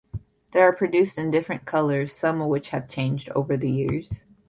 [0.51, 4.23] They are produced in different colors, some of which have changed over the years.